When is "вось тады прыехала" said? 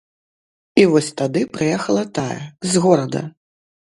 0.93-2.03